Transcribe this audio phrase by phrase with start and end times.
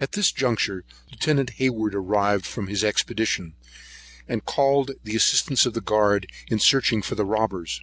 [0.00, 0.82] At this juncture
[1.26, 1.50] Lieut.
[1.50, 3.52] Hayward arrived from his expedition,
[4.26, 7.82] and called the assistance of the guard in searching for the robbers.